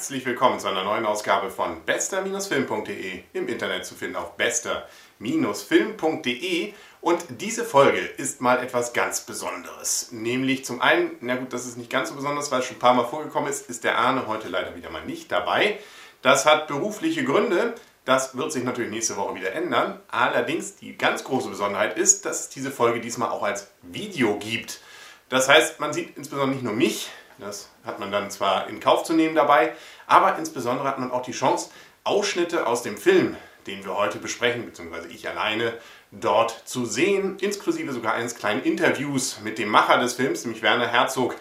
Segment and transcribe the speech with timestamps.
[0.00, 7.24] Herzlich willkommen zu einer neuen Ausgabe von bester-film.de im Internet zu finden auf bester-film.de und
[7.28, 10.10] diese Folge ist mal etwas ganz Besonderes.
[10.10, 12.80] Nämlich zum einen, na gut, das ist nicht ganz so besonders, weil es schon ein
[12.80, 15.78] paar Mal vorgekommen ist, ist der Arne heute leider wieder mal nicht dabei.
[16.22, 17.74] Das hat berufliche Gründe.
[18.06, 20.00] Das wird sich natürlich nächste Woche wieder ändern.
[20.08, 24.80] Allerdings die ganz große Besonderheit ist, dass es diese Folge diesmal auch als Video gibt.
[25.28, 29.04] Das heißt, man sieht insbesondere nicht nur mich, das hat man dann zwar in Kauf
[29.04, 29.74] zu nehmen dabei,
[30.06, 31.70] aber insbesondere hat man auch die Chance,
[32.04, 35.74] Ausschnitte aus dem Film, den wir heute besprechen, beziehungsweise ich alleine,
[36.10, 40.88] dort zu sehen, inklusive sogar eines kleinen Interviews mit dem Macher des Films, nämlich Werner
[40.88, 41.36] Herzog.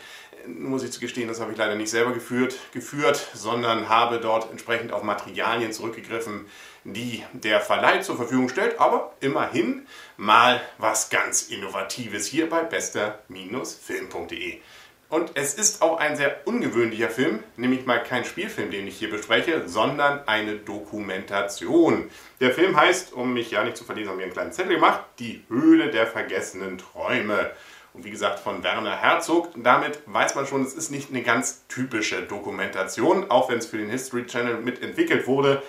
[0.47, 4.49] Muss ich zu gestehen, das habe ich leider nicht selber geführt, geführt, sondern habe dort
[4.51, 6.45] entsprechend auf Materialien zurückgegriffen,
[6.83, 9.85] die der Verleih zur Verfügung stellt, aber immerhin
[10.17, 14.61] mal was ganz Innovatives hier bei bester-film.de.
[15.09, 19.09] Und es ist auch ein sehr ungewöhnlicher Film, nämlich mal kein Spielfilm, den ich hier
[19.09, 22.11] bespreche, sondern eine Dokumentation.
[22.39, 25.01] Der Film heißt, um mich ja nicht zu verlesen, haben wir einen kleinen Zettel gemacht,
[25.17, 27.49] Die Höhle der vergessenen Träume.
[27.95, 29.49] Und wie gesagt, von Werner Herzog.
[29.55, 33.79] Damit weiß man schon, es ist nicht eine ganz typische Dokumentation, auch wenn es für
[33.79, 35.63] den History Channel mitentwickelt wurde.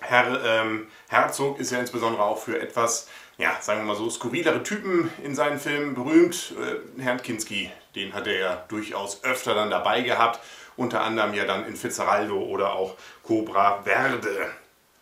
[0.00, 4.62] Herr ähm, Herzog ist ja insbesondere auch für etwas, ja, sagen wir mal so, skurrilere
[4.62, 6.54] Typen in seinen Filmen berühmt.
[6.58, 10.40] Äh, Herrn Kinski den hat er ja durchaus öfter dann dabei gehabt.
[10.76, 14.50] Unter anderem ja dann in Fitzeraldo oder auch Cobra Verde.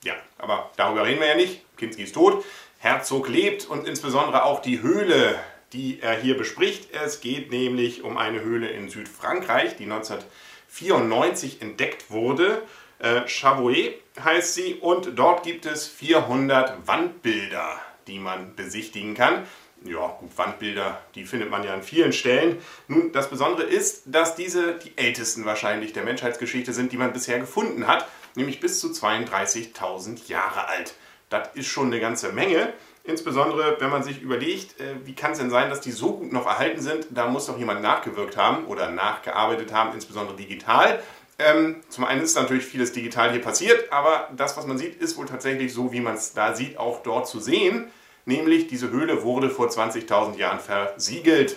[0.03, 1.62] Ja, aber darüber reden wir ja nicht.
[1.77, 2.44] Kinski ist tot.
[2.78, 5.39] Herzog lebt und insbesondere auch die Höhle,
[5.72, 6.92] die er hier bespricht.
[6.94, 12.62] Es geht nämlich um eine Höhle in Südfrankreich, die 1994 entdeckt wurde.
[12.98, 19.44] Äh, Chavouet heißt sie und dort gibt es 400 Wandbilder, die man besichtigen kann
[19.84, 22.58] ja, gut, Wandbilder, die findet man ja an vielen Stellen.
[22.88, 27.38] Nun, das Besondere ist, dass diese die ältesten wahrscheinlich der Menschheitsgeschichte sind, die man bisher
[27.38, 30.94] gefunden hat, nämlich bis zu 32.000 Jahre alt.
[31.31, 32.72] Das ist schon eine ganze Menge.
[33.04, 36.32] Insbesondere, wenn man sich überlegt, äh, wie kann es denn sein, dass die so gut
[36.32, 37.06] noch erhalten sind?
[37.10, 41.03] Da muss doch jemand nachgewirkt haben oder nachgearbeitet haben, insbesondere digital.
[41.38, 45.16] Ähm, zum einen ist natürlich vieles digital hier passiert, aber das, was man sieht, ist
[45.16, 47.87] wohl tatsächlich so, wie man es da sieht, auch dort zu sehen.
[48.25, 51.56] Nämlich diese Höhle wurde vor 20.000 Jahren versiegelt.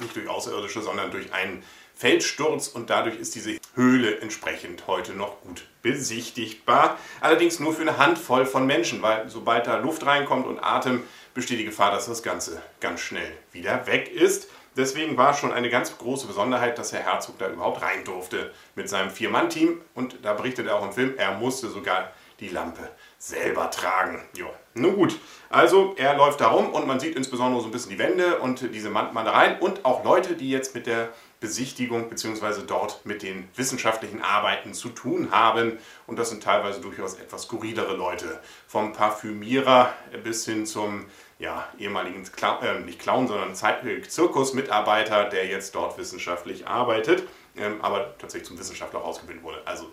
[0.00, 1.62] Nicht durch Außerirdische, sondern durch einen
[1.94, 6.98] Felssturz und dadurch ist diese Höhle entsprechend heute noch gut besichtigbar.
[7.20, 11.02] Allerdings nur für eine Handvoll von Menschen, weil sobald da Luft reinkommt und Atem,
[11.32, 14.48] besteht die Gefahr, dass das Ganze ganz schnell wieder weg ist.
[14.76, 18.88] Deswegen war schon eine ganz große Besonderheit, dass Herr Herzog da überhaupt rein durfte mit
[18.88, 19.80] seinem Vier-Mann-Team.
[19.94, 24.22] Und da berichtet er auch im Film, er musste sogar die Lampe selber tragen.
[24.34, 24.46] Jo.
[24.74, 27.98] Nun gut, also er läuft da rum und man sieht insbesondere so ein bisschen die
[27.98, 31.08] Wände und diese Wandmalereien und auch Leute, die jetzt mit der
[31.40, 32.62] Besichtigung bzw.
[32.66, 35.78] dort mit den wissenschaftlichen Arbeiten zu tun haben.
[36.06, 38.40] Und das sind teilweise durchaus etwas skurrilere Leute.
[38.66, 41.06] Vom Parfümierer bis hin zum
[41.38, 47.24] ja, ehemaligen Clown, äh, nicht Clown, sondern Zirkusmitarbeiter, der jetzt dort wissenschaftlich arbeitet,
[47.56, 49.60] ähm, aber tatsächlich zum Wissenschaftler ausgebildet wurde.
[49.64, 49.90] Also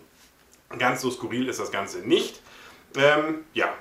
[0.78, 2.40] ganz so skurril ist das Ganze nicht.
[2.96, 3.74] Ähm, ja,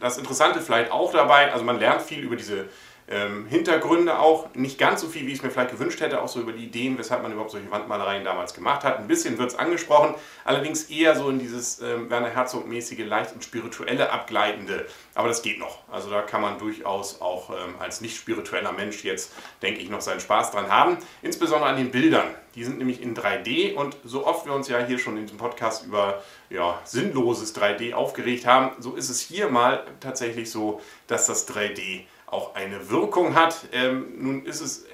[0.00, 2.68] das Interessante vielleicht auch dabei, also man lernt viel über diese
[3.08, 6.28] ähm, Hintergründe auch, nicht ganz so viel, wie ich es mir vielleicht gewünscht hätte, auch
[6.28, 8.98] so über die Ideen, weshalb man überhaupt solche Wandmalereien damals gemacht hat.
[8.98, 13.44] Ein bisschen wird es angesprochen, allerdings eher so in dieses ähm, Werner Herzog-mäßige, leicht ins
[13.44, 14.86] Spirituelle abgleitende.
[15.14, 15.80] Aber das geht noch.
[15.90, 20.00] Also da kann man durchaus auch ähm, als nicht spiritueller Mensch jetzt, denke ich, noch
[20.00, 20.96] seinen Spaß dran haben.
[21.20, 22.34] Insbesondere an den Bildern.
[22.54, 25.38] Die sind nämlich in 3D und so oft wir uns ja hier schon in diesem
[25.38, 31.26] Podcast über ja, sinnloses 3D aufgeregt haben, so ist es hier mal tatsächlich so, dass
[31.26, 33.68] das 3D auch eine Wirkung hat.
[33.72, 34.84] Ähm, nun ist es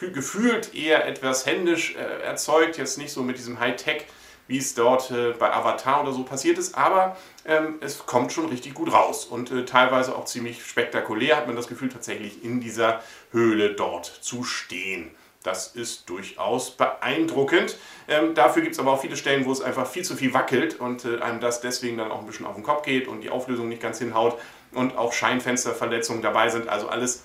[0.00, 4.04] äh, gefühlt eher etwas händisch äh, erzeugt, jetzt nicht so mit diesem Hightech,
[4.48, 8.48] wie es dort äh, bei Avatar oder so passiert ist, aber ähm, es kommt schon
[8.48, 12.60] richtig gut raus und äh, teilweise auch ziemlich spektakulär hat man das Gefühl tatsächlich in
[12.60, 15.10] dieser Höhle dort zu stehen.
[15.44, 17.76] Das ist durchaus beeindruckend.
[18.08, 20.80] Ähm, dafür gibt es aber auch viele Stellen, wo es einfach viel zu viel wackelt
[20.80, 23.30] und äh, einem das deswegen dann auch ein bisschen auf den Kopf geht und die
[23.30, 24.38] Auflösung nicht ganz hinhaut
[24.72, 26.68] und auch Scheinfensterverletzungen dabei sind.
[26.68, 27.24] Also alles,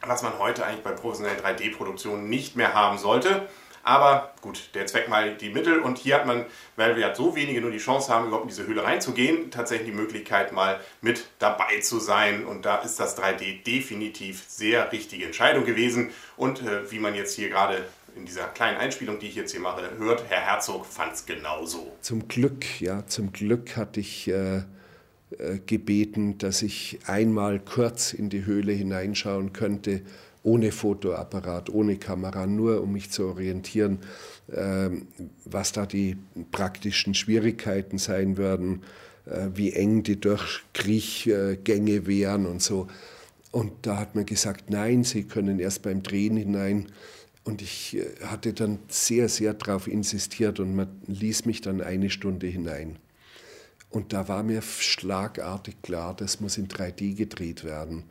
[0.00, 3.48] was man heute eigentlich bei professionellen 3D-Produktionen nicht mehr haben sollte.
[3.84, 6.46] Aber gut, der Zweck mal die Mittel und hier hat man,
[6.76, 9.96] weil wir so wenige nur die Chance haben, überhaupt in diese Höhle reinzugehen, tatsächlich die
[9.96, 15.64] Möglichkeit mal mit dabei zu sein und da ist das 3D definitiv sehr richtige Entscheidung
[15.64, 17.84] gewesen und äh, wie man jetzt hier gerade
[18.14, 21.96] in dieser kleinen Einspielung, die ich jetzt hier mache, hört, Herr Herzog fand es genauso.
[22.02, 24.62] Zum Glück, ja, zum Glück hatte ich äh
[25.66, 30.02] gebeten, dass ich einmal kurz in die Höhle hineinschauen könnte
[30.42, 33.98] ohne Fotoapparat, ohne Kamera, nur um mich zu orientieren,
[34.52, 35.06] ähm,
[35.44, 36.16] was da die
[36.50, 38.82] praktischen Schwierigkeiten sein werden,
[39.26, 42.88] äh, wie eng die Durchkriechgänge wären und so.
[43.52, 46.86] Und da hat man gesagt, nein, Sie können erst beim Drehen hinein.
[47.44, 52.10] Und ich äh, hatte dann sehr, sehr darauf insistiert und man ließ mich dann eine
[52.10, 52.96] Stunde hinein.
[53.92, 58.04] Und da war mir schlagartig klar, das muss in 3D gedreht werden.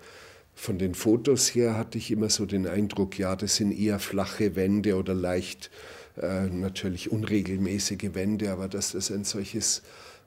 [0.53, 4.55] Von den Fotos her hatte ich immer so den Eindruck, ja, das sind eher flache
[4.55, 5.71] Wände oder leicht
[6.21, 9.81] äh, natürlich unregelmäßige Wände, aber dass das ein solches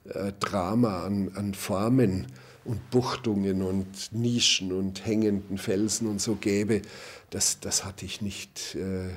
[0.08, 2.26] äh, Drama an, an Formen
[2.64, 6.82] und Buchtungen und Nischen und hängenden Felsen und so gäbe,
[7.30, 9.10] das, das hatte ich nicht, äh,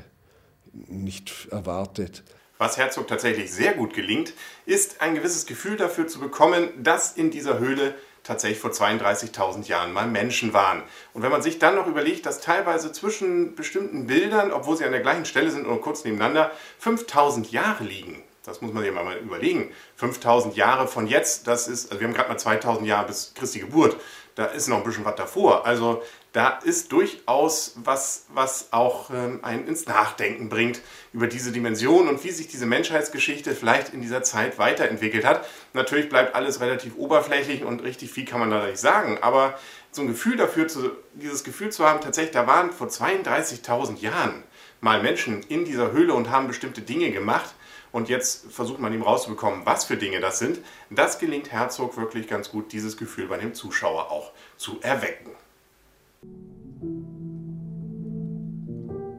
[0.88, 2.24] nicht erwartet.
[2.58, 4.34] Was Herzog tatsächlich sehr gut gelingt,
[4.66, 7.94] ist ein gewisses Gefühl dafür zu bekommen, dass in dieser Höhle
[8.24, 10.84] tatsächlich vor 32.000 Jahren mal Menschen waren.
[11.14, 14.92] Und wenn man sich dann noch überlegt, dass teilweise zwischen bestimmten Bildern, obwohl sie an
[14.92, 19.18] der gleichen Stelle sind oder kurz nebeneinander, 5000 Jahre liegen, das muss man sich mal
[19.18, 19.72] überlegen.
[19.98, 23.60] 5000 Jahre von jetzt, das ist, also wir haben gerade mal 2000 Jahre bis Christi
[23.60, 23.98] Geburt,
[24.36, 25.66] da ist noch ein bisschen was davor.
[25.66, 26.02] Also
[26.38, 30.82] da ist durchaus was, was auch ähm, einen ins Nachdenken bringt
[31.12, 35.48] über diese Dimension und wie sich diese Menschheitsgeschichte vielleicht in dieser Zeit weiterentwickelt hat.
[35.74, 39.58] Natürlich bleibt alles relativ oberflächlich und richtig viel kann man da nicht sagen, aber
[39.90, 44.44] so ein Gefühl dafür, zu, dieses Gefühl zu haben, tatsächlich, da waren vor 32.000 Jahren
[44.80, 47.56] mal Menschen in dieser Höhle und haben bestimmte Dinge gemacht,
[47.92, 50.60] und jetzt versucht man ihm rauszubekommen, was für Dinge das sind.
[50.92, 55.32] Das gelingt Herzog wirklich ganz gut, dieses Gefühl bei dem Zuschauer auch zu erwecken.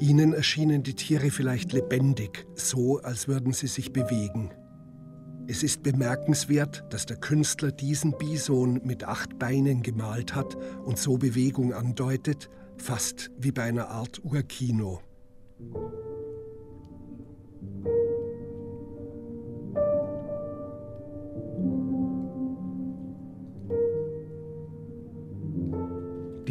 [0.00, 4.50] Ihnen erschienen die Tiere vielleicht lebendig, so als würden sie sich bewegen.
[5.48, 11.16] Es ist bemerkenswert, dass der Künstler diesen Bison mit acht Beinen gemalt hat und so
[11.16, 15.00] Bewegung andeutet, fast wie bei einer Art Urkino.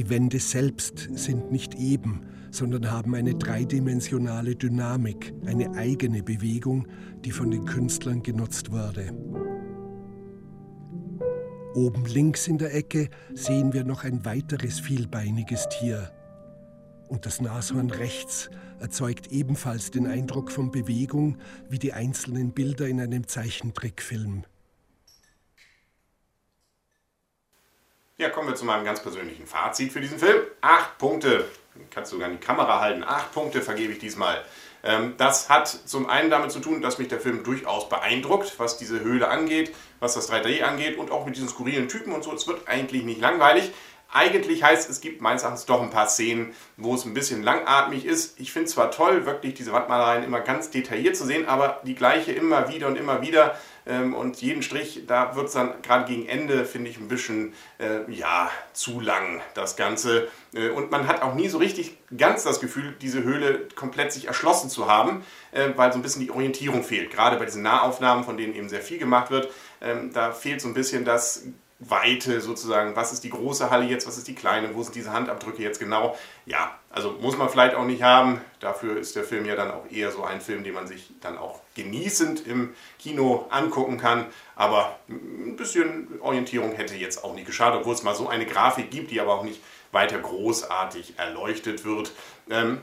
[0.08, 6.88] Die Wände selbst sind nicht eben, sondern haben eine dreidimensionale Dynamik, eine eigene Bewegung,
[7.26, 9.12] die von den Künstlern genutzt wurde.
[11.76, 16.10] Oben links in der Ecke sehen wir noch ein weiteres vielbeiniges Tier.
[17.10, 18.50] Und das Nashorn rechts
[18.80, 21.36] erzeugt ebenfalls den Eindruck von Bewegung
[21.68, 24.46] wie die einzelnen Bilder in einem Zeichentrickfilm.
[28.20, 30.42] Ja, kommen wir zu meinem ganz persönlichen Fazit für diesen Film.
[30.62, 31.46] Acht Punkte.
[31.92, 33.04] Kannst du sogar in die Kamera halten.
[33.04, 34.44] Acht Punkte vergebe ich diesmal.
[34.84, 38.80] Ähm, das hat zum einen damit zu tun, dass mich der Film durchaus beeindruckt, was
[38.80, 42.34] diese Höhle angeht, was das 3D angeht und auch mit diesen skurrilen Typen und so.
[42.34, 43.72] Es wird eigentlich nicht langweilig.
[44.12, 48.04] Eigentlich heißt es gibt meines Erachtens doch ein paar Szenen, wo es ein bisschen langatmig
[48.04, 48.40] ist.
[48.40, 51.94] Ich finde es zwar toll, wirklich diese Wandmalereien immer ganz detailliert zu sehen, aber die
[51.94, 56.06] gleiche immer wieder und immer wieder ähm, und jeden Strich, da wird es dann gerade
[56.06, 60.28] gegen Ende, finde ich, ein bisschen, äh, ja, zu lang, das Ganze.
[60.54, 64.28] Äh, und man hat auch nie so richtig ganz das Gefühl, diese Höhle komplett sich
[64.28, 67.12] erschlossen zu haben, äh, weil so ein bisschen die Orientierung fehlt.
[67.12, 69.50] Gerade bei diesen Nahaufnahmen, von denen eben sehr viel gemacht wird,
[69.82, 71.44] ähm, da fehlt so ein bisschen das
[71.80, 75.14] Weite sozusagen, was ist die große Halle jetzt, was ist die kleine, wo sind diese
[75.14, 76.18] Handabdrücke jetzt genau.
[76.46, 78.42] Ja, also muss man vielleicht auch nicht haben.
[78.60, 81.38] Dafür ist der Film ja dann auch eher so ein Film, den man sich dann
[81.38, 84.26] auch genießend im Kino angucken kann.
[84.56, 88.90] Aber ein bisschen Orientierung hätte jetzt auch nicht geschadet, obwohl es mal so eine Grafik
[88.90, 89.62] gibt, die aber auch nicht
[89.92, 92.12] weiter großartig erleuchtet wird.
[92.50, 92.82] Ähm,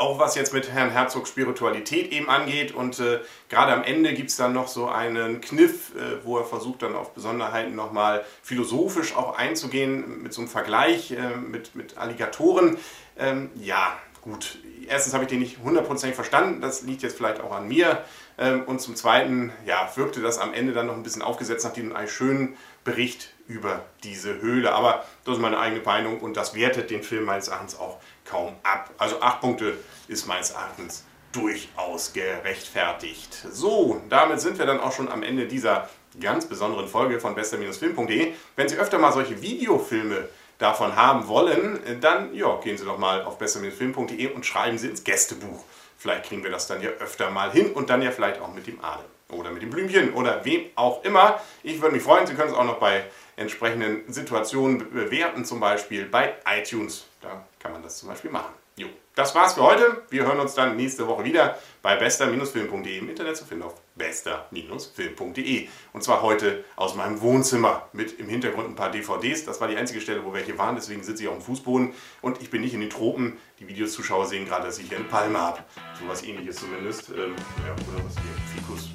[0.00, 2.74] auch was jetzt mit Herrn Herzogs Spiritualität eben angeht.
[2.74, 6.44] Und äh, gerade am Ende gibt es dann noch so einen Kniff, äh, wo er
[6.44, 11.98] versucht dann auf Besonderheiten nochmal philosophisch auch einzugehen, mit so einem Vergleich äh, mit, mit
[11.98, 12.78] Alligatoren.
[13.18, 14.58] Ähm, ja, gut.
[14.88, 18.02] Erstens habe ich den nicht hundertprozentig verstanden, das liegt jetzt vielleicht auch an mir.
[18.38, 21.72] Ähm, und zum Zweiten, ja, wirkte das am Ende dann noch ein bisschen aufgesetzt nach
[21.72, 24.72] diesem schönen Bericht über diese Höhle.
[24.72, 28.54] Aber das ist meine eigene Meinung und das wertet den Film meines Erachtens auch kaum
[28.62, 28.90] ab.
[28.96, 29.74] Also acht Punkte
[30.08, 33.46] ist meines Erachtens durchaus gerechtfertigt.
[33.50, 35.88] So, damit sind wir dann auch schon am Ende dieser
[36.20, 38.32] ganz besonderen Folge von bester-film.de.
[38.56, 40.28] Wenn Sie öfter mal solche Videofilme
[40.58, 45.04] davon haben wollen, dann ja, gehen Sie doch mal auf besser-film.de und schreiben Sie ins
[45.04, 45.64] Gästebuch.
[46.00, 48.66] Vielleicht kriegen wir das dann ja öfter mal hin und dann ja vielleicht auch mit
[48.66, 51.38] dem Adel oder mit dem Blümchen oder wem auch immer.
[51.62, 53.04] Ich würde mich freuen, Sie können es auch noch bei
[53.36, 57.04] entsprechenden Situationen bewerten, zum Beispiel bei iTunes.
[57.20, 58.54] Da kann man das zum Beispiel machen.
[58.76, 60.00] Jo, das war's für heute.
[60.08, 65.68] Wir hören uns dann nächste Woche wieder bei bester-film.de im Internet zu finden auf bester-film.de.
[65.92, 69.44] Und zwar heute aus meinem Wohnzimmer mit im Hintergrund ein paar DVDs.
[69.44, 71.92] Das war die einzige Stelle, wo welche waren, deswegen sitze ich auf dem Fußboden
[72.22, 73.36] und ich bin nicht in den Tropen.
[73.58, 75.58] Die Videozuschauer sehen gerade, dass ich hier eine Palme habe.
[76.00, 77.10] So was ähnliches zumindest.
[77.10, 78.56] Ähm, ja, oder was hier?
[78.56, 78.90] Fikus.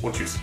[0.00, 0.38] Und tschüss.